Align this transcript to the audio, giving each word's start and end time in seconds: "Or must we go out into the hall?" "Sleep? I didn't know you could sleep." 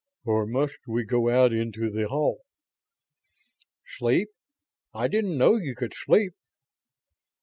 "Or 0.25 0.47
must 0.47 0.79
we 0.87 1.03
go 1.03 1.29
out 1.29 1.53
into 1.53 1.91
the 1.91 2.07
hall?" 2.07 2.41
"Sleep? 3.99 4.29
I 4.95 5.07
didn't 5.07 5.37
know 5.37 5.57
you 5.57 5.75
could 5.75 5.93
sleep." 5.95 6.33